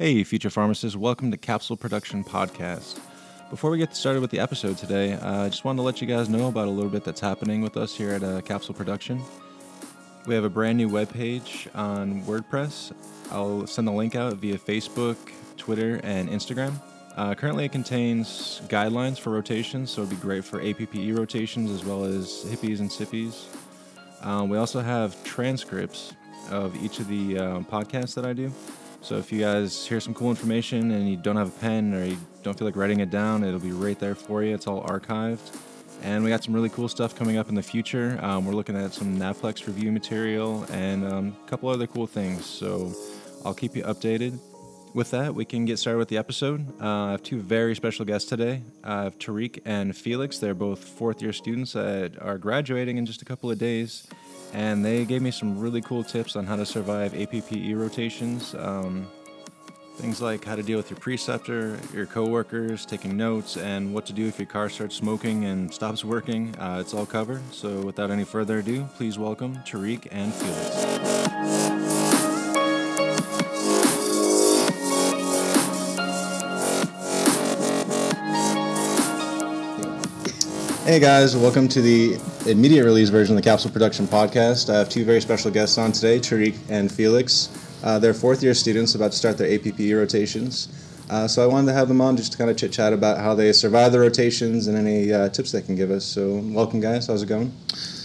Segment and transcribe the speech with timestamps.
[0.00, 2.98] Hey, future pharmacists, welcome to Capsule Production Podcast.
[3.50, 6.06] Before we get started with the episode today, uh, I just wanted to let you
[6.06, 9.20] guys know about a little bit that's happening with us here at uh, Capsule Production.
[10.26, 12.92] We have a brand new webpage on WordPress.
[13.30, 15.18] I'll send the link out via Facebook,
[15.58, 16.72] Twitter, and Instagram.
[17.14, 21.84] Uh, currently, it contains guidelines for rotations, so it'd be great for APPE rotations as
[21.84, 23.44] well as hippies and sippies.
[24.22, 26.14] Um, we also have transcripts
[26.50, 28.50] of each of the uh, podcasts that I do.
[29.02, 32.04] So if you guys hear some cool information and you don't have a pen or
[32.04, 34.54] you don't feel like writing it down, it'll be right there for you.
[34.54, 35.58] It's all archived.
[36.02, 38.18] And we got some really cool stuff coming up in the future.
[38.22, 42.44] Um, we're looking at some Naplex review material and um, a couple other cool things.
[42.44, 42.92] So
[43.44, 44.38] I'll keep you updated.
[44.92, 46.66] With that, we can get started with the episode.
[46.80, 48.62] Uh, I have two very special guests today.
[48.82, 50.38] I have Tariq and Felix.
[50.38, 54.08] They're both fourth year students that are graduating in just a couple of days
[54.52, 58.54] and they gave me some really cool tips on how to survive APPE rotations.
[58.54, 59.06] Um,
[59.96, 64.12] things like how to deal with your preceptor, your coworkers, taking notes, and what to
[64.12, 66.54] do if your car starts smoking and stops working.
[66.58, 67.42] Uh, it's all covered.
[67.52, 71.80] So, without any further ado, please welcome Tariq and Felix.
[80.84, 84.72] Hey guys, welcome to the immediate release version of the Capsule Production Podcast.
[84.72, 87.48] I have two very special guests on today, Tariq and Felix.
[87.82, 90.68] Uh, they're fourth year students about to start their APPE rotations.
[91.10, 93.18] Uh, so I wanted to have them on just to kind of chit chat about
[93.18, 96.04] how they survive the rotations and any uh, tips they can give us.
[96.04, 97.52] So welcome guys, how's it going?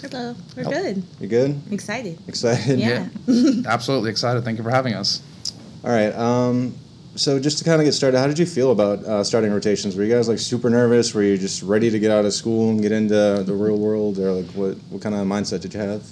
[0.01, 1.03] Hello, we're good.
[1.19, 1.61] You good?
[1.71, 2.17] Excited.
[2.27, 2.79] Excited?
[2.79, 3.07] Yeah.
[3.27, 3.61] yeah.
[3.67, 4.43] Absolutely excited.
[4.43, 5.21] Thank you for having us.
[5.83, 6.13] All right.
[6.15, 6.75] Um,
[7.15, 9.95] so just to kind of get started, how did you feel about uh, starting rotations?
[9.95, 11.13] Were you guys like super nervous?
[11.13, 14.19] Were you just ready to get out of school and get into the real world,
[14.19, 16.03] or like what what kind of mindset did you have?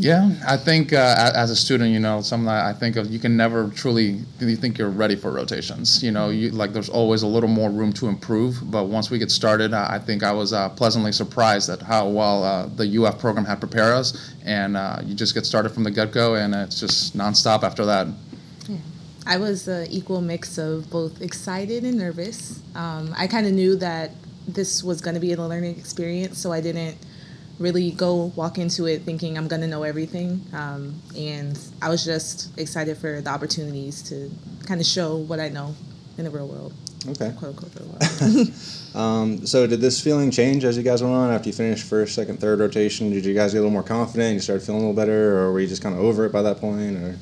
[0.00, 3.36] Yeah, I think uh, as a student, you know, something I think of, you can
[3.36, 6.04] never truly you think you're ready for rotations.
[6.04, 8.70] You know, you like there's always a little more room to improve.
[8.70, 12.44] But once we get started, I think I was uh, pleasantly surprised at how well
[12.44, 15.90] uh, the UF program had prepared us, and uh, you just get started from the
[15.90, 18.06] get go, and it's just nonstop after that.
[19.28, 22.62] I was an equal mix of both excited and nervous.
[22.74, 24.12] Um, I kind of knew that
[24.48, 26.96] this was going to be a learning experience, so I didn't
[27.58, 30.40] really go walk into it thinking I'm going to know everything.
[30.54, 34.30] Um, and I was just excited for the opportunities to
[34.66, 35.74] kind of show what I know
[36.16, 36.72] in the real world.
[37.06, 37.30] Okay.
[37.38, 38.52] Quote, unquote, real world.
[38.94, 42.14] um, so did this feeling change as you guys went on after you finished first,
[42.14, 43.10] second, third rotation?
[43.10, 44.32] Did you guys get a little more confident?
[44.32, 46.40] You started feeling a little better, or were you just kind of over it by
[46.40, 46.96] that point?
[46.96, 47.18] Or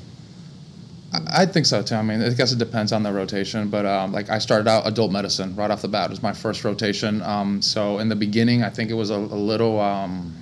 [1.13, 1.95] I think so too.
[1.95, 4.85] I mean, I guess it depends on the rotation, but um, like I started out
[4.85, 6.07] adult medicine right off the bat.
[6.07, 7.21] It was my first rotation.
[7.21, 10.35] Um, so in the beginning, I think it was a, a little um,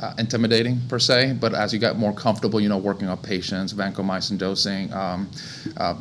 [0.00, 3.72] uh, intimidating per se, but as you got more comfortable, you know, working on patients,
[3.72, 5.30] vancomycin dosing, um,
[5.78, 5.94] uh,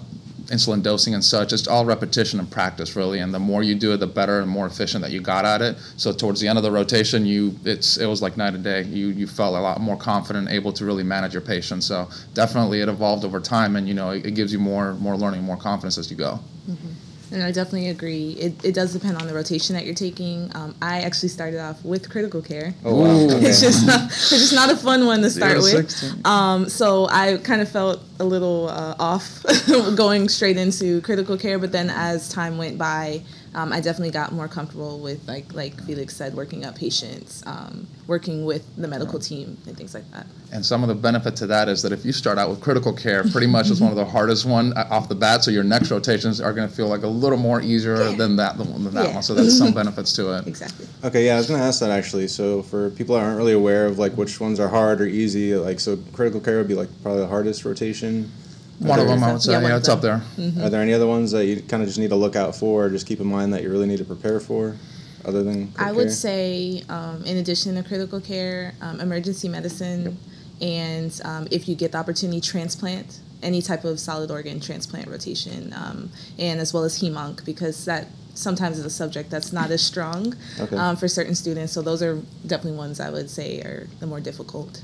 [0.48, 1.54] insulin dosing and such.
[1.54, 3.20] It's all repetition and practice, really.
[3.20, 5.62] And the more you do it, the better and more efficient that you got at
[5.62, 5.78] it.
[5.98, 8.84] So towards the end of the rotation, you it's it was like night and day.
[8.84, 11.86] You you felt a lot more confident, able to really manage your patients.
[11.86, 15.18] So definitely, it evolved over time, and you know, it, it gives you more more
[15.18, 16.40] learning, more confidence as you go.
[16.70, 16.90] Mm-hmm.
[17.32, 18.32] And I definitely agree.
[18.34, 20.52] It, it does depend on the rotation that you're taking.
[20.56, 22.74] Um, I actually started off with critical care.
[22.86, 23.14] Oh wow!
[23.36, 23.48] Okay.
[23.48, 26.26] it's just not, it's just not a fun one to start with.
[26.26, 29.44] Um, so I kind of felt a little uh, off
[29.96, 31.58] going straight into critical care.
[31.58, 33.22] But then as time went by,
[33.56, 37.88] um, I definitely got more comfortable with like like Felix said, working up patients, um,
[38.08, 40.26] working with the medical team and things like that.
[40.52, 42.94] And some of the benefit to that is that if you start out with critical
[42.94, 45.44] care, pretty much is one of the hardest one uh, off the bat.
[45.44, 48.16] So your next rotations are going to feel like a little more easier yeah.
[48.16, 49.14] than that than that yeah.
[49.14, 49.24] one.
[49.24, 50.48] So that's some benefits to it.
[50.48, 50.88] Exactly.
[51.04, 52.28] Okay, yeah, I was going to ask that actually.
[52.28, 55.56] So for people that aren't really aware of like which ones are hard or easy,
[55.56, 58.32] like so critical care would be like probably the hardest rotation.
[58.84, 59.54] One of them, I would say.
[59.54, 60.22] Yeah, yeah it's up there.
[60.38, 60.62] Mm-hmm.
[60.62, 62.86] Are there any other ones that you kind of just need to look out for,
[62.86, 64.76] or just keep in mind that you really need to prepare for,
[65.26, 65.72] other than?
[65.78, 70.14] I would say, um, in addition to critical care, um, emergency medicine, yep.
[70.62, 75.74] and um, if you get the opportunity, transplant, any type of solid organ transplant rotation,
[75.74, 79.82] um, and as well as hemonc, because that sometimes is a subject that's not as
[79.82, 80.76] strong okay.
[80.76, 81.72] Um, for certain students.
[81.72, 84.82] So those are definitely ones I would say are the more difficult.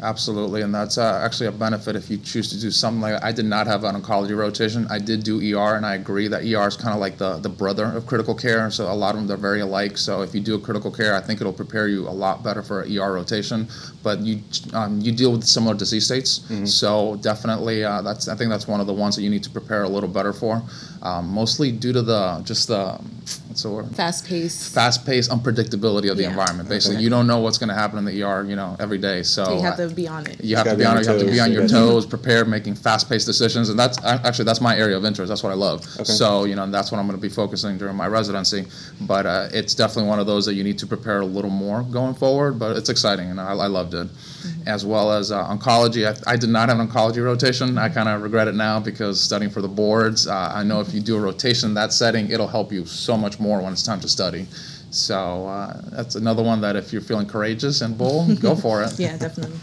[0.00, 3.24] Absolutely, and that's uh, actually a benefit if you choose to do something like that.
[3.24, 4.86] I did not have an oncology rotation.
[4.90, 7.48] I did do ER, and I agree that ER is kind of like the, the
[7.48, 8.70] brother of critical care.
[8.70, 9.98] So a lot of them they're very alike.
[9.98, 12.62] So if you do a critical care, I think it'll prepare you a lot better
[12.62, 13.66] for an ER rotation.
[14.04, 14.40] But you
[14.72, 16.66] um, you deal with similar disease states, mm-hmm.
[16.66, 19.50] so definitely uh, that's I think that's one of the ones that you need to
[19.50, 20.62] prepare a little better for.
[21.02, 23.00] Um, mostly due to the just the
[23.48, 23.94] what's the word?
[23.94, 24.72] Fast pace.
[24.72, 26.30] Fast pace unpredictability of the yeah.
[26.30, 26.68] environment.
[26.68, 27.04] Basically, okay.
[27.04, 29.22] you don't know what's going to happen in the ER, you know, every day.
[29.22, 30.42] So you have to be on it.
[30.42, 31.06] You have to be on it.
[31.06, 34.60] You have to be on your toes, prepared, making fast-paced decisions, and that's actually that's
[34.60, 35.28] my area of interest.
[35.28, 35.86] That's what I love.
[35.96, 36.04] Okay.
[36.04, 38.66] So you know, that's what I'm going to be focusing during my residency.
[39.02, 41.82] But uh, it's definitely one of those that you need to prepare a little more
[41.82, 42.58] going forward.
[42.58, 44.08] But it's exciting, and I, I loved it.
[44.08, 44.68] Mm-hmm.
[44.68, 47.76] As well as uh, oncology, I, I, did not have an oncology rotation.
[47.76, 50.28] I kind of regret it now because studying for the boards.
[50.28, 53.16] Uh, I know if you do a rotation in that setting, it'll help you so
[53.16, 54.46] much more when it's time to study.
[54.90, 58.92] So uh, that's another one that if you're feeling courageous and bold, go for it.
[58.98, 59.58] Yeah, definitely.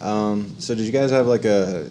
[0.00, 1.88] Um, so did you guys have like a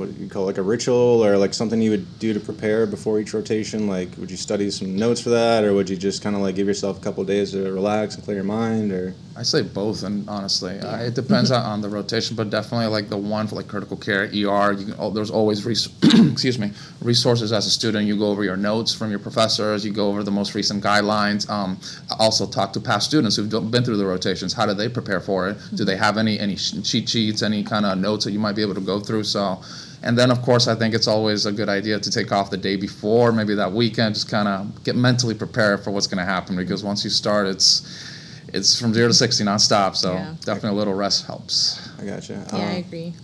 [0.00, 2.86] what you call it, like a ritual or like something you would do to prepare
[2.86, 3.86] before each rotation?
[3.86, 6.54] Like, would you study some notes for that, or would you just kind of like
[6.54, 8.92] give yourself a couple days to relax and clear your mind?
[8.92, 12.86] Or I say both, and honestly, uh, it depends on, on, the rotation, but definitely
[12.86, 14.30] like the one for like critical care, ER.
[14.72, 16.70] You can, oh, there's always res- excuse me
[17.04, 18.06] resources as a student.
[18.06, 19.84] You go over your notes from your professors.
[19.84, 21.48] You go over the most recent guidelines.
[21.48, 21.78] Um,
[22.18, 24.52] also talk to past students who've been through the rotations.
[24.52, 25.58] How do they prepare for it?
[25.74, 28.62] Do they have any any cheat sheets, any kind of notes that you might be
[28.62, 29.24] able to go through?
[29.24, 29.62] So
[30.04, 32.58] and then, of course, I think it's always a good idea to take off the
[32.58, 36.30] day before, maybe that weekend, just kind of get mentally prepared for what's going to
[36.30, 36.56] happen.
[36.56, 38.04] Because once you start, it's
[38.52, 39.96] it's from zero to sixty nonstop.
[39.96, 40.34] So yeah.
[40.42, 41.90] definitely a little rest helps.
[41.98, 42.34] I gotcha.
[42.34, 43.14] Yeah, um, I agree.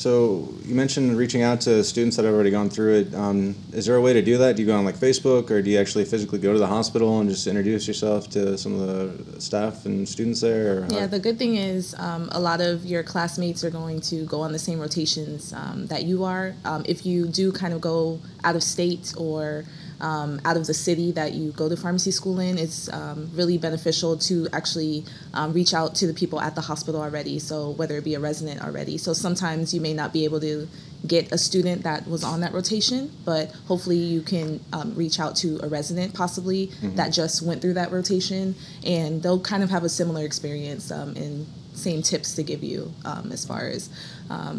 [0.00, 3.14] So you mentioned reaching out to students that have already gone through it.
[3.14, 4.56] Um, is there a way to do that?
[4.56, 7.20] Do you go on like Facebook, or do you actually physically go to the hospital
[7.20, 10.86] and just introduce yourself to some of the staff and students there?
[10.88, 14.40] yeah, the good thing is um, a lot of your classmates are going to go
[14.40, 16.54] on the same rotations um, that you are.
[16.64, 19.66] Um, if you do kind of go out of state or
[20.00, 23.58] um, out of the city that you go to pharmacy school in, it's um, really
[23.58, 25.04] beneficial to actually
[25.34, 27.38] um, reach out to the people at the hospital already.
[27.38, 28.98] So whether it be a resident already.
[28.98, 30.68] So sometimes you may not be able to
[31.06, 35.36] get a student that was on that rotation, but hopefully you can um, reach out
[35.36, 36.94] to a resident possibly mm-hmm.
[36.96, 38.54] that just went through that rotation,
[38.84, 42.92] and they'll kind of have a similar experience um, and same tips to give you
[43.04, 43.88] um, as far as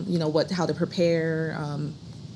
[0.07, 1.55] you know what how to prepare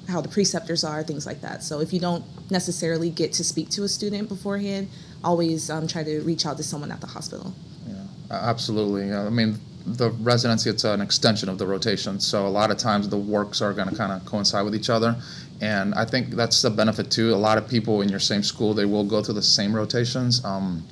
[0.07, 1.63] how the preceptors are, things like that.
[1.63, 4.90] So if you don't necessarily get to speak to a student beforehand,
[5.24, 7.54] always um, try to reach out to someone at the hospital.
[7.88, 9.13] Yeah, absolutely.
[9.13, 13.07] I mean, the residency it's an extension of the rotation, so a lot of times
[13.10, 15.16] the works are going to kind of coincide with each other,
[15.62, 17.34] and I think that's the benefit too.
[17.34, 20.44] A lot of people in your same school they will go through the same rotations.
[20.44, 20.84] Um,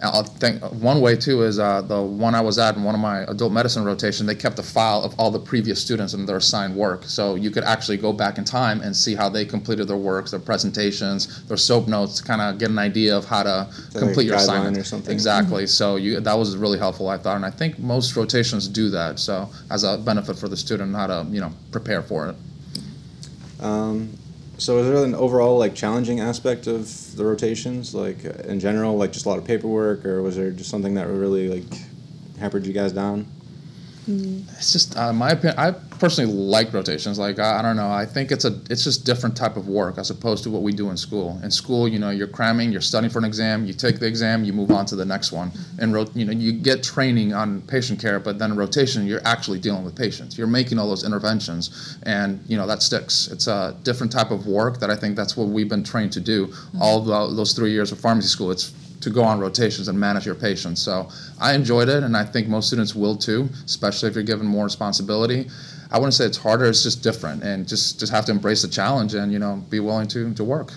[0.00, 3.00] I think one way too is uh, the one I was at in one of
[3.00, 4.26] my adult medicine rotation.
[4.26, 7.50] They kept a file of all the previous students and their assigned work, so you
[7.50, 11.44] could actually go back in time and see how they completed their works, their presentations,
[11.46, 14.36] their SOAP notes, to kind of get an idea of how to so complete your
[14.36, 15.12] assignment or something.
[15.12, 15.64] Exactly.
[15.64, 15.68] Mm-hmm.
[15.68, 19.18] So you, that was really helpful, I thought, and I think most rotations do that.
[19.18, 22.36] So as a benefit for the student, how to you know prepare for it.
[23.60, 24.16] Um,
[24.58, 29.12] so is there an overall like challenging aspect of the rotations, like in general, like
[29.12, 31.80] just a lot of paperwork, or was there just something that really like
[32.38, 33.26] hampered you guys down?
[34.08, 35.58] It's just uh, my opinion.
[35.58, 37.18] I personally like rotations.
[37.18, 37.90] Like I, I, don't know.
[37.90, 40.72] I think it's a it's just different type of work as opposed to what we
[40.72, 41.38] do in school.
[41.42, 44.44] In school, you know, you're cramming, you're studying for an exam, you take the exam,
[44.44, 47.60] you move on to the next one, and ro- you know you get training on
[47.62, 48.18] patient care.
[48.18, 50.38] But then rotation, you're actually dealing with patients.
[50.38, 53.28] You're making all those interventions, and you know that sticks.
[53.28, 56.20] It's a different type of work that I think that's what we've been trained to
[56.20, 56.80] do mm-hmm.
[56.80, 58.50] all the, those three years of pharmacy school.
[58.50, 60.80] It's to go on rotations and manage your patients.
[60.82, 61.08] So
[61.40, 64.64] I enjoyed it, and I think most students will too, especially if you're given more
[64.64, 65.48] responsibility.
[65.90, 68.68] I wouldn't say it's harder; it's just different, and just just have to embrace the
[68.68, 70.72] challenge and you know be willing to to work.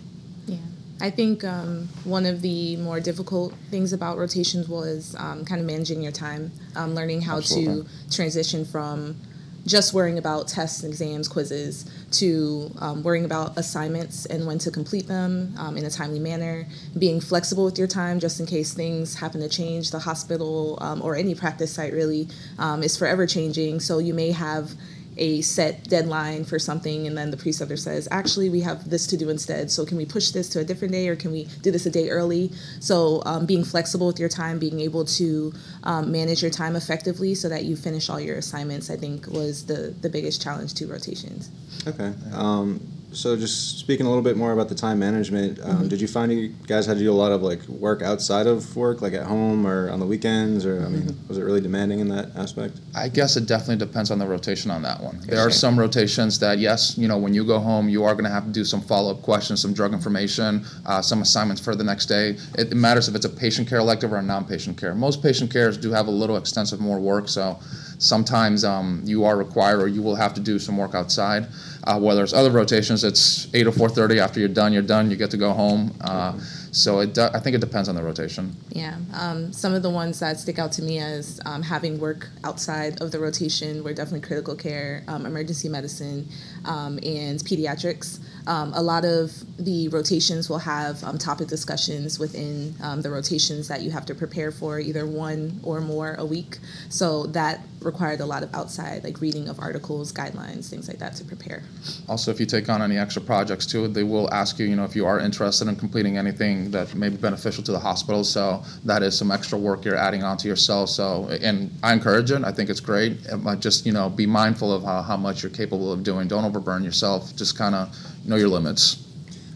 [0.48, 0.58] Yeah,
[1.02, 5.68] I think um, one of the more difficult things about rotations was um, kind of
[5.68, 7.84] managing your time, um, learning how Absolutely.
[7.84, 9.18] to transition from
[9.66, 15.08] just worrying about tests, exams, quizzes, to um, worrying about assignments and when to complete
[15.08, 16.66] them um, in a timely manner,
[16.98, 19.92] being flexible with your time just in case things happen to change.
[19.92, 22.28] The hospital um, or any practice site really
[22.58, 24.72] um, is forever changing, so you may have
[25.18, 29.18] a set deadline for something and then the preceptor says actually we have this to
[29.18, 31.72] do instead so can we push this to a different day or can we do
[31.72, 32.52] this a day early?
[32.80, 35.54] So um, being flexible with your time being able to
[35.84, 39.66] um, manage your time effectively so that you finish all your assignments i think was
[39.66, 41.50] the the biggest challenge to rotations.
[41.88, 42.80] Okay um,
[43.14, 45.88] so just speaking a little bit more about the time management, um, mm-hmm.
[45.88, 48.76] did you find you guys had to do a lot of like work outside of
[48.76, 51.28] work, like at home or on the weekends, or I mean, mm-hmm.
[51.28, 52.80] was it really demanding in that aspect?
[52.96, 55.18] I guess it definitely depends on the rotation on that one.
[55.18, 55.32] Okay.
[55.32, 58.26] There are some rotations that yes, you know, when you go home, you are going
[58.26, 61.76] to have to do some follow up questions, some drug information, uh, some assignments for
[61.76, 62.38] the next day.
[62.58, 64.96] It, it matters if it's a patient care elective or a non patient care.
[64.96, 67.60] Most patient cares do have a little extensive more work, so
[67.98, 71.48] sometimes um, you are required or you will have to do some work outside.
[71.84, 74.20] Uh, there's other rotations, it's eight or four thirty.
[74.20, 75.10] After you're done, you're done.
[75.10, 75.94] You get to go home.
[76.02, 76.40] Uh,
[76.72, 78.56] so it, do- I think it depends on the rotation.
[78.70, 82.30] Yeah, um, some of the ones that stick out to me as um, having work
[82.44, 86.28] outside of the rotation were definitely critical care, um, emergency medicine,
[86.66, 88.20] um, and pediatrics.
[88.48, 93.82] Um, a lot of the rotations will have um, topic discussions within the rotations that
[93.82, 96.60] you have to prepare for, either one or more a week.
[96.90, 101.16] So that required a lot of outside, like reading of articles, guidelines, things like that
[101.16, 101.64] to prepare.
[102.08, 104.84] Also, if you take on any extra projects too, they will ask you, you know,
[104.84, 108.24] if you are interested in completing anything that may be beneficial to the hospital.
[108.24, 110.90] So that is some extra work you're adding onto yourself.
[110.90, 112.44] So, and I encourage it.
[112.44, 113.18] I think it's great.
[113.44, 116.28] But just, you know, be mindful of how, how much you're capable of doing.
[116.28, 117.36] Don't overburn yourself.
[117.36, 117.96] Just kind of
[118.28, 119.08] know your limits.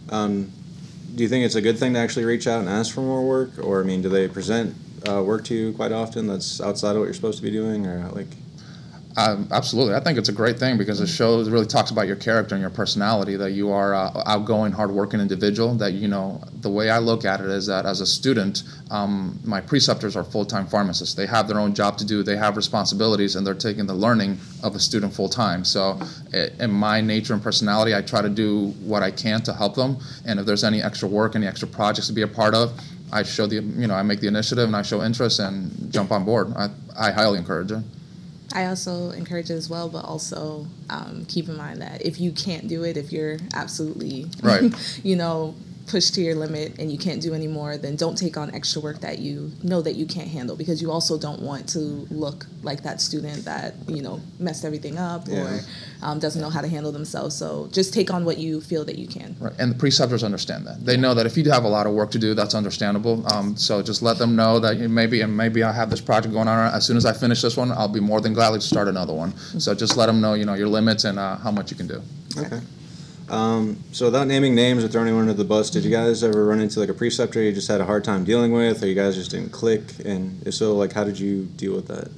[0.10, 0.51] Um,
[1.15, 3.25] do you think it's a good thing to actually reach out and ask for more
[3.25, 4.75] work, or I mean, do they present
[5.07, 7.86] uh, work to you quite often that's outside of what you're supposed to be doing,
[7.86, 8.27] or like?
[9.17, 12.17] Um, absolutely, I think it's a great thing because it shows, really talks about your
[12.17, 13.38] character and your personality.
[13.38, 15.74] That you are a outgoing, hardworking individual.
[15.75, 19.39] That you know, the way I look at it is that as a student, um,
[19.45, 21.15] my preceptors are full-time pharmacists.
[21.15, 22.24] They have their own job to do.
[22.24, 25.63] They have responsibilities, and they're taking the learning of a student full-time.
[25.63, 25.98] So,
[26.34, 29.75] i- in my nature and personality, I try to do what I can to help
[29.75, 29.95] them.
[30.25, 32.74] And if there's any extra work, any extra projects to be a part of,
[33.13, 36.12] I show the, you know, I make the initiative and I show interest and jump
[36.12, 36.53] on board.
[36.57, 37.79] I, I highly encourage it.
[38.55, 42.31] I also encourage it as well, but also um, keep in mind that if you
[42.31, 44.74] can't do it, if you're absolutely, Right.
[45.03, 45.55] you know,
[45.88, 49.01] pushed to your limit and you can't do anymore, then don't take on extra work
[49.01, 52.82] that you know that you can't handle because you also don't want to look like
[52.84, 55.44] that student that you know messed everything up Yeah.
[55.44, 55.60] or
[56.01, 57.36] um, doesn't know how to handle themselves.
[57.36, 59.36] So just take on what you feel that you can.
[59.39, 60.84] Right, and the preceptors understand that.
[60.86, 63.25] They know that if you have a lot of work to do, that's understandable.
[63.27, 66.48] Um, so just let them know that maybe and maybe I have this project going
[66.48, 66.74] on.
[66.74, 69.13] As soon as I finish this one, I'll be more than gladly to start another
[69.13, 69.36] one.
[69.60, 71.88] So just let them know, you know, your limits and uh, how much you can
[71.88, 72.01] do.
[72.38, 72.60] Okay.
[73.29, 76.46] Um, so without naming names or throwing anyone under the bus, did you guys ever
[76.46, 78.96] run into like a preceptor you just had a hard time dealing with, or you
[78.96, 79.82] guys just didn't click?
[80.05, 82.10] And if so, like how did you deal with that?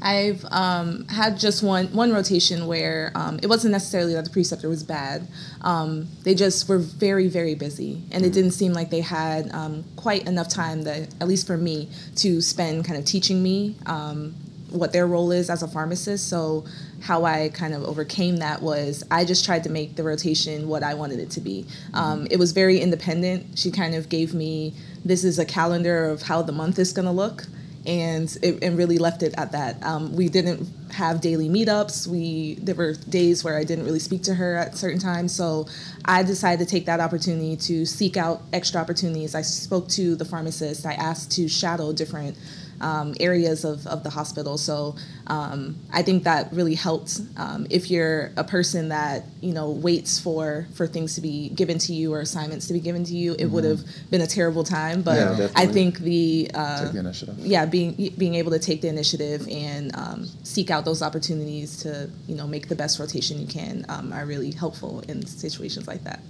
[0.00, 4.68] I've um, had just one one rotation where um, it wasn't necessarily that the preceptor
[4.68, 5.26] was bad.
[5.62, 9.84] Um, they just were very very busy, and it didn't seem like they had um,
[9.96, 14.34] quite enough time that, at least for me, to spend kind of teaching me um,
[14.70, 16.28] what their role is as a pharmacist.
[16.28, 16.64] So
[17.00, 20.82] how I kind of overcame that was I just tried to make the rotation what
[20.82, 21.66] I wanted it to be.
[21.94, 23.58] Um, it was very independent.
[23.58, 27.06] She kind of gave me this is a calendar of how the month is going
[27.06, 27.44] to look
[27.86, 29.82] and it and really left it at that.
[29.82, 32.06] Um, we didn't have daily meetups.
[32.06, 35.66] We there were days where I didn't really speak to her at certain times, so
[36.04, 39.34] I decided to take that opportunity to seek out extra opportunities.
[39.34, 40.84] I spoke to the pharmacist.
[40.84, 42.36] I asked to shadow different
[42.80, 44.58] um, areas of, of the hospital.
[44.58, 47.20] So um, I think that really helped.
[47.36, 51.78] Um, if you're a person that you know waits for for things to be given
[51.80, 53.80] to you or assignments to be given to you, it would have
[54.10, 55.02] been a terrible time.
[55.02, 57.38] But Yeah, I think the uh, Take the initiative.
[57.38, 62.10] yeah, being being able to take the initiative and um, seek out those opportunities to
[62.26, 66.04] you know make the best rotation you can um, are really helpful in situations like
[66.04, 66.20] that.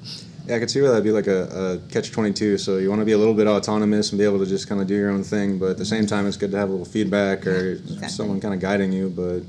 [0.49, 2.57] Yeah, I could see where that'd be like a, a catch twenty two.
[2.57, 4.81] So you want to be a little bit autonomous and be able to just kind
[4.81, 6.73] of do your own thing, but at the same time, it's good to have a
[6.73, 8.09] little feedback or exactly.
[8.09, 9.11] someone kind of guiding you.
[9.11, 9.43] But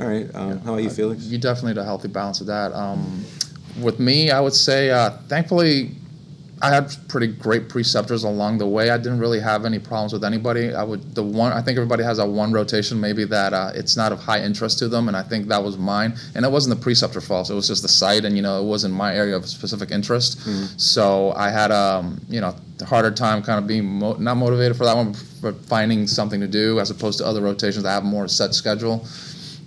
[0.00, 1.24] all right, um, how about you, Felix?
[1.24, 2.72] You definitely need a healthy balance of that.
[2.72, 3.24] Um,
[3.82, 5.90] with me, I would say, uh, thankfully,
[6.62, 8.90] I had pretty great preceptors along the way.
[8.90, 10.72] I didn't really have any problems with anybody.
[10.72, 13.96] I would the one I think everybody has a one rotation maybe that uh, it's
[13.96, 16.14] not of high interest to them, and I think that was mine.
[16.36, 18.64] And it wasn't the preceptor fault; it was just the site, and you know it
[18.64, 20.38] wasn't my area of specific interest.
[20.80, 24.76] So I had um, you know a harder time kind of being mo- not motivated
[24.76, 28.04] for that one, but finding something to do as opposed to other rotations that have
[28.04, 29.04] more set schedule.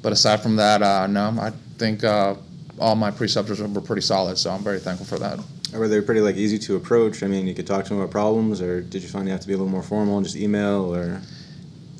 [0.01, 2.35] But aside from that, uh, no, I think uh,
[2.79, 5.39] all my preceptors were pretty solid, so I'm very thankful for that.
[5.75, 7.21] Or were they pretty like easy to approach?
[7.21, 9.41] I mean, you could talk to them about problems, or did you find you have
[9.41, 11.21] to be a little more formal and just email, or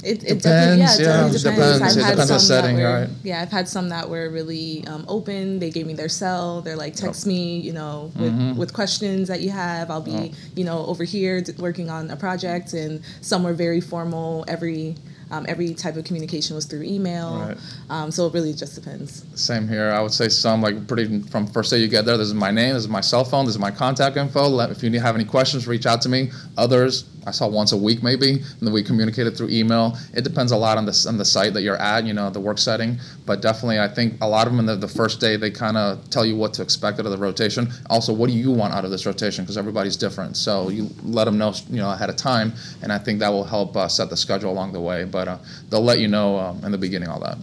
[0.04, 1.44] It, it Depends, yeah, it yeah, depends.
[1.44, 1.82] depends.
[1.82, 3.10] I've It had depends on some setting, that were, right.
[3.24, 5.58] yeah, I've had some that were really um, open.
[5.60, 6.62] They gave me their cell.
[6.62, 8.56] They're like, text me, you know, with, Mm-hmm.
[8.58, 9.90] with questions that you have.
[9.90, 10.38] I'll be, Oh.
[10.56, 12.74] you know, over here working on a project.
[12.74, 14.46] And some were very formal.
[14.48, 14.96] Every
[15.36, 17.40] um, every type of communication was through email.
[17.40, 17.58] Right.
[17.90, 19.26] Um, so it really just depends.
[19.40, 19.92] Same here.
[19.92, 22.18] I would say some like pretty from first day you get there.
[22.18, 22.74] This is my name.
[22.74, 23.46] This is my cell phone.
[23.46, 24.48] This is my contact info.
[24.48, 26.32] Let, if you have any questions, reach out to me.
[26.58, 29.98] Others I saw once a week maybe, and then we communicated through email.
[30.14, 32.06] It depends a lot on the on the site that you're at.
[32.06, 34.76] You know the work setting, but definitely I think a lot of them in the,
[34.76, 37.70] the first day they kind of tell you what to expect out of the rotation.
[37.90, 39.44] Also, what do you want out of this rotation?
[39.44, 40.38] Because everybody's different.
[40.38, 43.44] So you let them know you know ahead of time, and I think that will
[43.44, 45.06] help uh, set the schedule along the way.
[45.06, 45.38] But uh,
[45.70, 47.38] they'll let you know um, in the beginning all that.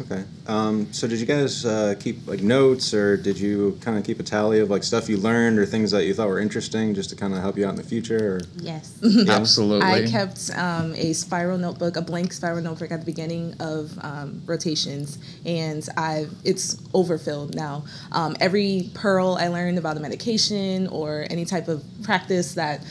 [0.00, 0.24] Okay.
[0.46, 4.20] Um, so did you guys uh, keep like notes, or did you kind of keep
[4.20, 7.10] a tally of like stuff you learned or things that you thought were interesting, just
[7.10, 8.36] to kind of help you out in the future?
[8.36, 8.98] Or Yes.
[9.28, 9.86] Absolutely.
[9.86, 14.42] I kept um, a spiral notebook, a blank spiral notebook at the beginning of um,
[14.46, 17.84] rotations, and I it's overfilled now.
[18.12, 22.82] Um, every pearl I learned about a medication or any type of practice that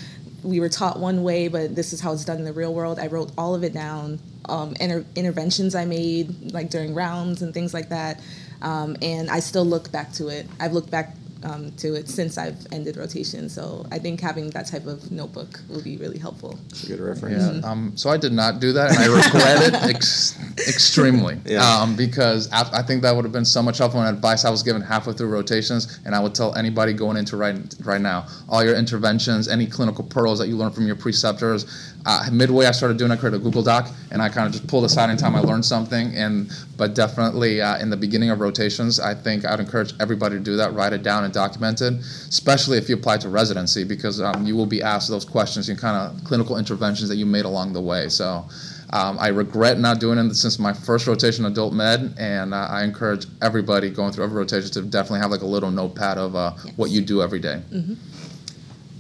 [0.44, 3.00] we were taught one way, but this is how it's done in the real world.
[3.00, 4.20] I wrote all of it down.
[4.50, 8.20] Um, inter- interventions I made, like during rounds and things like that,
[8.62, 10.48] um, and I still look back to it.
[10.60, 13.50] I've looked back um, to it since I've ended rotation.
[13.50, 16.60] So I think having that type of notebook will be really helpful.
[16.70, 17.64] it's a good reference.
[17.64, 17.70] Yeah.
[17.70, 21.40] Um, so I did not do that, and I regret it ex- extremely.
[21.52, 21.66] Yeah.
[21.68, 24.50] Um, because af- I think that would have been so much helpful and advice I
[24.50, 28.28] was given halfway through rotations, and I would tell anybody going into right right now,
[28.48, 31.66] all your interventions, any clinical pearls that you learn from your preceptors.
[32.06, 33.12] Uh, midway, I started doing.
[33.12, 35.66] I created a Google Doc, and I kind of just pulled aside anytime I learned
[35.66, 36.16] something.
[36.16, 40.42] And but definitely uh, in the beginning of rotations, I think I'd encourage everybody to
[40.44, 40.74] do that.
[40.74, 41.94] Write it down and document it,
[42.30, 45.78] especially if you apply to residency, because um, you will be asked those questions and
[45.80, 48.10] kind of clinical interventions that you made along the way.
[48.10, 48.46] So.
[48.94, 52.68] Um, I regret not doing it since my first rotation in adult med, and uh,
[52.70, 56.36] I encourage everybody going through every rotation to definitely have like a little notepad of
[56.36, 57.62] uh, what you do every day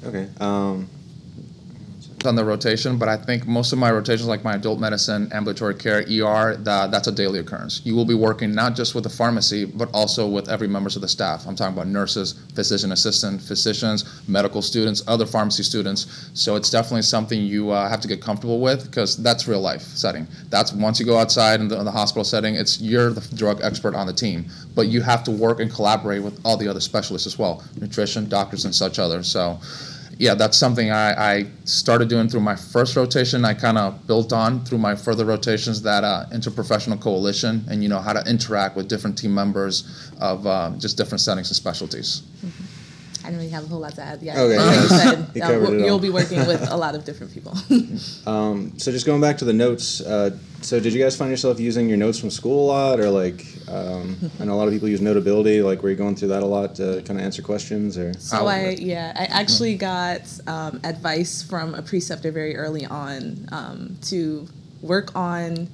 [0.05, 0.27] Okay.
[0.39, 0.89] Um,
[2.25, 2.97] on the rotation.
[2.97, 6.91] But I think most of my rotations, like my adult medicine, ambulatory care, ER, that,
[6.91, 7.81] that's a daily occurrence.
[7.83, 11.01] You will be working not just with the pharmacy, but also with every members of
[11.01, 11.47] the staff.
[11.47, 16.29] I'm talking about nurses, physician assistant, physicians, medical students, other pharmacy students.
[16.33, 19.81] So it's definitely something you uh, have to get comfortable with because that's real life
[19.81, 20.27] setting.
[20.49, 23.59] That's once you go outside in the, in the hospital setting, it's you're the drug
[23.63, 26.79] expert on the team, but you have to work and collaborate with all the other
[26.79, 29.27] specialists as well, nutrition, doctors, and such others.
[29.27, 29.59] So
[30.21, 33.43] yeah, that's something I, I started doing through my first rotation.
[33.43, 37.89] I kind of built on through my further rotations that uh, interprofessional coalition and you
[37.89, 42.21] know how to interact with different team members of uh, just different settings and specialties.
[43.23, 44.21] I don't really have a whole lot to add.
[44.21, 44.81] Yeah, Okay, like yeah.
[44.81, 47.53] you said, uh, you'll be working with a lot of different people.
[48.25, 50.01] um, so just going back to the notes.
[50.01, 53.09] Uh, so did you guys find yourself using your notes from school a lot, or
[53.09, 55.61] like um, I know a lot of people use Notability.
[55.61, 58.13] Like, were you going through that a lot to kind of answer questions, or?
[58.19, 63.47] So I I yeah I actually got um, advice from a preceptor very early on
[63.51, 64.47] um, to
[64.81, 65.67] work on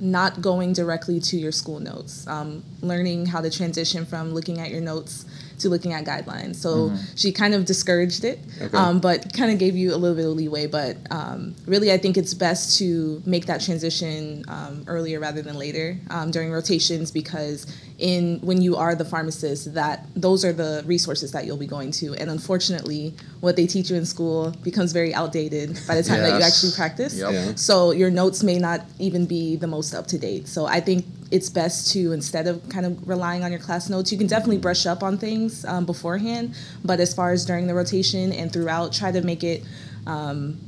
[0.00, 4.70] not going directly to your school notes, um, learning how to transition from looking at
[4.70, 5.24] your notes
[5.58, 6.56] to looking at guidelines.
[6.56, 8.76] So she kind of discouraged it, Okay.
[8.76, 10.66] um, but kind of gave you a little bit of leeway.
[10.66, 15.56] But um, really, I think it's best to make that transition um, earlier rather than
[15.58, 17.66] later um, during rotations because
[17.98, 21.92] in when you are the pharmacist, that those are the resources that you'll be going
[21.92, 22.14] to.
[22.14, 26.38] And unfortunately, what they teach you in school becomes very outdated by the time that
[26.38, 27.16] you actually practice.
[27.16, 27.32] Yep.
[27.32, 27.54] Yeah.
[27.54, 30.48] So your notes may not even be the most up to date.
[30.48, 34.12] So I think it's best to instead of kind of relying on your class notes,
[34.12, 36.54] you can definitely brush up on things um, beforehand.
[36.84, 39.62] But as far as during the rotation and throughout, try to make it
[40.06, 40.58] um,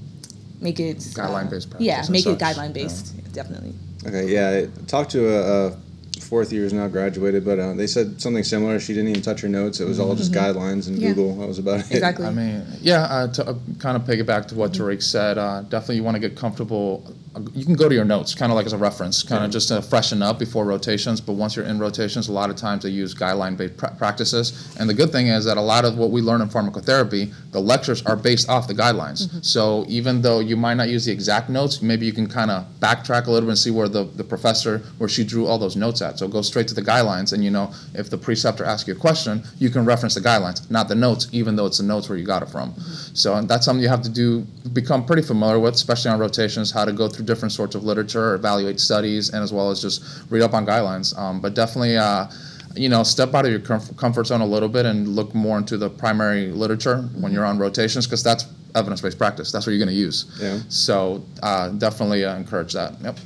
[0.61, 3.33] make it Guideline-based uh, Yeah, practice and make it guideline based.
[3.33, 3.75] Definitely.
[4.07, 5.77] Okay, yeah, I talked to a, a
[6.21, 8.81] fourth year who's now graduated, but uh, they said something similar.
[8.81, 11.03] She didn't even touch her notes; it was all just guidelines and Mm-hmm.
[11.03, 11.09] Yeah.
[11.12, 11.37] Google.
[11.37, 11.90] That was about it.
[11.90, 12.27] Exactly.
[12.27, 15.97] I mean, yeah, uh, to uh, kind of piggyback to what Tariq said, uh, definitely
[15.97, 17.14] you want to get comfortable.
[17.53, 19.68] You can go to your notes, kind of like as a reference, kind of just
[19.68, 21.20] to freshen up before rotations.
[21.20, 24.75] But once you're in rotations, a lot of times they use guideline-based pra- practices.
[24.79, 27.61] And the good thing is that a lot of what we learn in pharmacotherapy, the
[27.61, 29.27] lectures are based off the guidelines.
[29.27, 29.40] Mm-hmm.
[29.42, 32.66] So even though you might not use the exact notes, maybe you can kind of
[32.81, 35.77] backtrack a little bit and see where the, the professor, where she drew all those
[35.77, 36.18] notes at.
[36.18, 38.96] So go straight to the guidelines, and you know, if the preceptor asks you a
[38.96, 42.16] question, you can reference the guidelines, not the notes, even though it's the notes where
[42.16, 42.72] you got it from.
[42.72, 43.14] Mm-hmm.
[43.14, 44.40] So and that's something you have to do,
[44.72, 48.34] become pretty familiar with, especially on rotations, how to go through different sorts of literature,
[48.34, 51.16] evaluate studies, and as well as just read up on guidelines.
[51.18, 52.26] Um, but definitely, uh,
[52.74, 55.58] you know, step out of your comf- comfort zone a little bit and look more
[55.58, 59.50] into the primary literature when you're on rotations, because that's evidence-based practice.
[59.50, 60.26] That's what you're going to use.
[60.40, 60.60] Yeah.
[60.68, 63.00] So uh, definitely uh, encourage that.
[63.02, 63.18] Yep.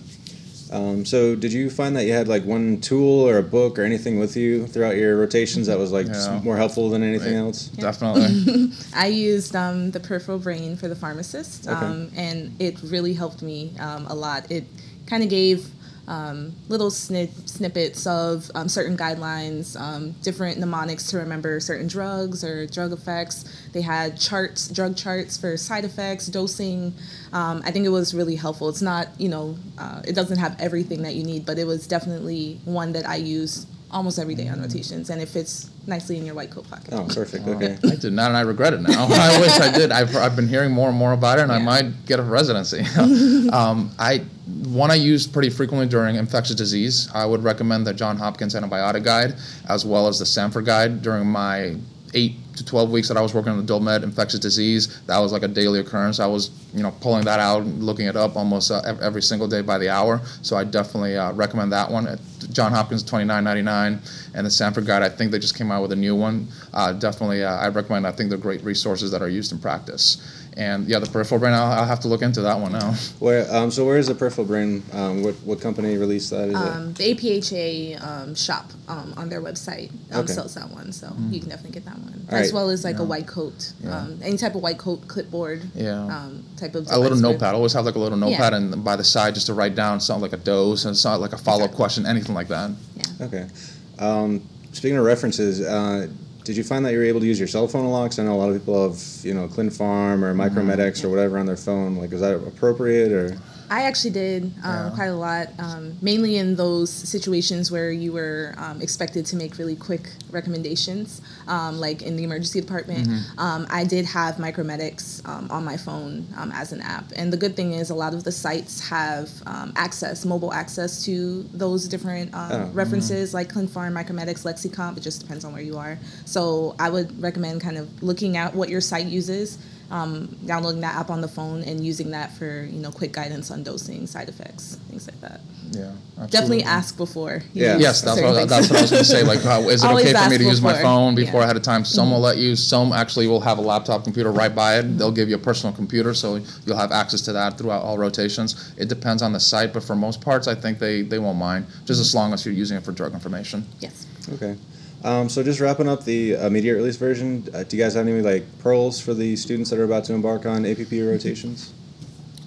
[0.70, 3.82] Um, so, did you find that you had like one tool or a book or
[3.82, 6.40] anything with you throughout your rotations that was like Yeah.
[6.44, 7.40] more helpful than anything Right.
[7.46, 7.66] else?
[7.76, 8.72] Definitely.
[8.94, 11.74] I used um, the peripheral brain for the pharmacist, Okay.
[11.74, 14.50] um, and it really helped me um, a lot.
[14.50, 14.64] It
[15.06, 15.68] kind of gave
[16.08, 22.44] um, little snip, snippets of um, certain guidelines, um, different mnemonics to remember certain drugs
[22.44, 23.44] or drug effects.
[23.72, 26.94] They had charts, drug charts for side effects, dosing.
[27.32, 28.68] Um, I think it was really helpful.
[28.68, 31.86] It's not, you know, uh, it doesn't have everything that you need, but it was
[31.86, 36.24] definitely one that I use almost every day on rotations, and it fits nicely in
[36.24, 36.92] your white coat pocket.
[36.92, 37.46] Oh, perfect.
[37.46, 37.76] Okay.
[37.84, 39.06] I did not, and I regret it now.
[39.10, 39.92] I wish I did.
[39.92, 42.80] I've, I've been hearing more and more about it, and I might get a residency.
[43.52, 44.24] um, I
[44.72, 47.08] one I use pretty frequently during infectious disease.
[47.14, 49.34] I would recommend the John Hopkins Antibiotic Guide
[49.68, 51.76] as well as the Sanford Guide during my
[52.14, 55.00] eight to 12 weeks that I was working on adult med infectious disease.
[55.02, 56.20] That was like a daily occurrence.
[56.20, 59.48] I was, you know, pulling that out, and looking it up almost uh, every single
[59.48, 60.20] day by the hour.
[60.42, 62.18] So I definitely uh, recommend that one.
[62.52, 65.02] John Hopkins 29.99 and the Sanford Guide.
[65.02, 66.48] I think they just came out with a new one.
[66.74, 68.06] Uh, definitely, uh, I recommend.
[68.06, 70.39] I think they're great resources that are used in practice.
[70.56, 72.92] And yeah, the peripheral brain, I'll, I'll have to look into that one now.
[73.18, 74.82] Where um, so where is the peripheral brain?
[74.92, 76.48] Um, what what company released that?
[76.48, 80.32] Is um, the APHA um, shop um, on their website um, okay.
[80.32, 81.32] sells that one, so mm-hmm.
[81.32, 82.54] you can definitely get that one, All as right.
[82.54, 83.02] well as like yeah.
[83.02, 84.06] a white coat, yeah.
[84.22, 85.62] any type of white coat clipboard.
[85.74, 86.30] Yeah.
[86.56, 87.54] type of a little notepad.
[87.54, 88.58] Always have like a little notepad, yeah.
[88.58, 91.32] and by the side just to write down something like a dose and something like
[91.32, 91.76] a follow up exactly.
[91.76, 92.70] question, anything like that.
[92.96, 93.26] Yeah.
[93.26, 94.46] Okay.
[94.72, 95.60] speaking of references.
[95.60, 96.08] Uh,
[96.44, 98.04] did you find that you were able to use your cell phone a lot?
[98.04, 101.06] Because I know a lot of people have, you know, ClinPharm or Micromedex mm-hmm.
[101.06, 101.96] or whatever on their phone.
[101.96, 103.36] Like, is that appropriate or?
[103.70, 104.92] I actually did um, yeah.
[104.96, 109.58] quite a lot, um, mainly in those situations where you were um, expected to make
[109.58, 113.08] really quick recommendations, um, like in the emergency department.
[113.08, 113.38] Mm-hmm.
[113.38, 117.04] Um, I did have Micromedex um, on my phone as an app.
[117.16, 119.28] And the good thing is, a lot of the sites have
[119.76, 122.70] access, mobile access to those different oh.
[122.72, 123.36] references, mm-hmm.
[123.36, 124.96] like ClinPharm, Micromedex, Lexicomp.
[124.96, 125.98] It just depends on where you are.
[126.24, 129.58] So I would recommend kind of looking at what your site uses
[129.90, 133.50] um, downloading that app on the phone and using that for you know quick guidance
[133.50, 135.40] on dosing, side effects, things like that.
[135.70, 136.30] Yeah, absolutely.
[136.30, 137.42] definitely ask before.
[137.52, 139.22] Yeah, yes, that's what, that's what I was going to say.
[139.22, 141.46] Like, uh, is it okay for me to use my phone before yeah.
[141.48, 141.84] had a time?
[141.84, 142.14] Some mm-hmm.
[142.14, 142.56] will let you.
[142.56, 144.98] Some actually will have a laptop computer right by it.
[144.98, 148.72] They'll give you a personal computer, so you'll have access to that throughout all rotations.
[148.76, 151.66] It depends on the site, but for most parts, I think they they won't mind,
[151.84, 153.66] just as long as you're using it for drug information.
[153.80, 154.06] Yes.
[154.32, 154.56] Okay.
[155.02, 158.20] Um, so just wrapping up the immediate release version, uh, do you guys have any
[158.20, 161.72] like pearls for the students that are about to embark on APP rotations?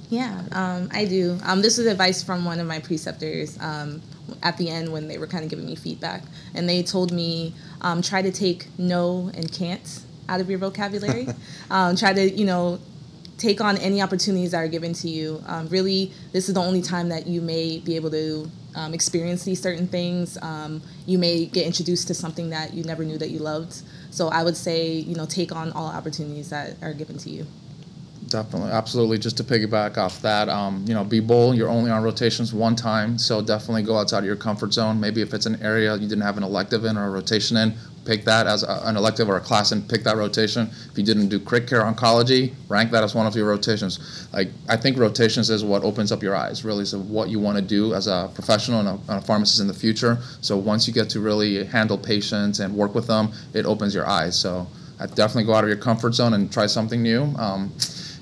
[0.09, 1.39] Yeah, um, I do.
[1.43, 4.01] Um, this is advice from one of my preceptors um,
[4.43, 6.21] at the end when they were kind of giving me feedback,
[6.53, 11.27] and they told me um, try to take no and can't out of your vocabulary.
[11.71, 12.79] Um, try to you know
[13.39, 15.41] take on any opportunities that are given to you.
[15.47, 19.43] Um, really, this is the only time that you may be able to um, experience
[19.43, 20.37] these certain things.
[20.41, 23.81] Um, you may get introduced to something that you never knew that you loved.
[24.11, 27.45] So I would say, you know, take on all opportunities that are given to you.
[28.33, 29.19] Definitely, absolutely.
[29.19, 31.55] Just to piggyback off that, um, you know, be bold.
[31.55, 34.99] You're only on rotations one time, so definitely go outside of your comfort zone.
[34.99, 37.75] Maybe if it's an area you didn't have an elective in or a rotation in,
[38.05, 40.67] pick that as a, an elective or a class and pick that rotation.
[40.91, 44.27] If you didn't do crit care oncology, rank that as one of your rotations.
[44.33, 47.59] Like I think rotations is what opens up your eyes, really, so what you want
[47.59, 50.17] to do as a professional and a, and a, pharmacist in the future.
[50.41, 54.07] So once you get to really handle patients and work with them, it opens your
[54.07, 54.35] eyes.
[54.35, 54.65] So
[54.99, 57.25] I definitely go out of your comfort zone and try something new.
[57.37, 57.71] Um,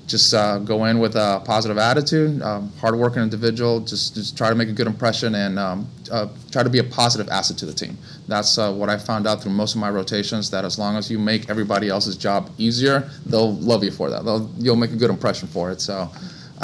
[0.06, 3.80] just uh, go in with a positive attitude, um, hardworking individual.
[3.80, 6.84] Just just try to make a good impression and um, uh, try to be a
[6.84, 7.96] positive asset to the team.
[8.28, 10.50] That's uh, what I found out through most of my rotations.
[10.50, 14.24] That as long as you make everybody else's job easier, they'll love you for that.
[14.24, 15.80] They'll, you'll make a good impression for it.
[15.80, 16.10] So.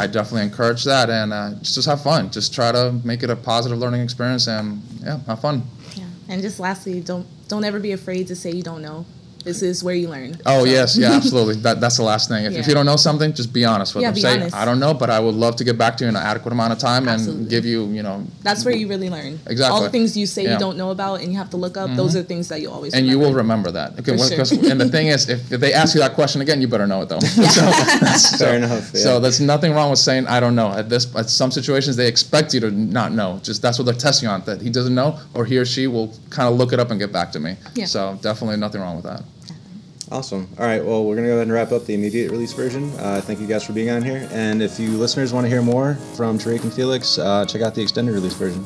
[0.00, 2.30] I definitely encourage that, and uh, just, just have fun.
[2.30, 5.64] Just try to make it a positive learning experience, and yeah, have fun.
[5.96, 9.06] Yeah, and just lastly, don't don't ever be afraid to say you don't know.
[9.44, 10.36] This is where you learn.
[10.46, 10.64] Oh so.
[10.64, 11.54] yes, yeah, absolutely.
[11.62, 12.44] that, that's the last thing.
[12.44, 12.60] If, yeah.
[12.60, 14.14] if, you don't know something, just be honest with yeah, them.
[14.14, 14.54] Be Say, honest.
[14.54, 16.52] I don't know, but I would love to get back to you in an adequate
[16.52, 17.42] amount of time absolutely.
[17.42, 18.24] and give you, you know.
[18.42, 19.38] That's where you really learn.
[19.46, 19.74] Exactly.
[19.74, 20.54] All the things you say yeah.
[20.54, 21.88] you don't know about and you have to look up.
[21.88, 21.96] Mm-hmm.
[21.96, 22.94] Those are things that you always.
[22.94, 23.24] And remember.
[23.24, 23.98] you will remember that.
[24.00, 24.16] Okay.
[24.16, 24.70] Well, sure.
[24.70, 27.02] and the thing is, if, if, they ask you that question again, you better know
[27.02, 27.18] it though.
[28.18, 28.94] so, Fair enough.
[28.94, 30.68] So there's nothing wrong with saying I don't know.
[30.72, 33.40] At this, at some situations, they expect you to not know.
[33.42, 34.42] Just that's what they're testing on.
[34.42, 36.98] That he doesn't know, or he or she will kind of look it up and
[37.00, 37.56] get back to me.
[37.74, 37.86] Yeah.
[37.86, 39.22] So definitely nothing wrong with that.
[40.10, 40.48] Awesome.
[40.58, 40.82] All right.
[40.82, 42.90] Well, we're going to go ahead and wrap up the immediate release version.
[42.98, 44.26] Uh, thank you guys for being on here.
[44.32, 47.74] And if you listeners want to hear more from Tariq and Felix, uh, check out
[47.74, 48.64] the extended release version.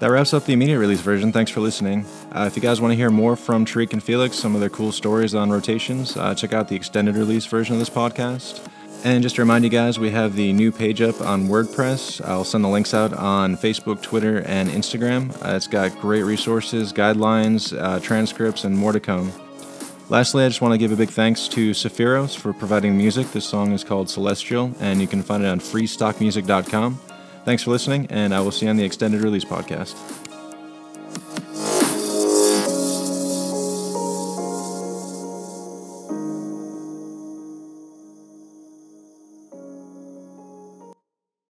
[0.00, 1.30] That wraps up the immediate release version.
[1.30, 2.06] Thanks for listening.
[2.32, 4.70] Uh, if you guys want to hear more from Tariq and Felix, some of their
[4.70, 8.66] cool stories on rotations, uh, check out the extended release version of this podcast.
[9.02, 12.22] And just to remind you guys, we have the new page up on WordPress.
[12.22, 15.30] I'll send the links out on Facebook, Twitter, and Instagram.
[15.42, 19.32] Uh, it's got great resources, guidelines, uh, transcripts, and more to come.
[20.10, 23.30] Lastly, I just want to give a big thanks to Sephiros for providing music.
[23.32, 27.00] This song is called Celestial, and you can find it on freestockmusic.com.
[27.46, 30.19] Thanks for listening, and I will see you on the extended release podcast.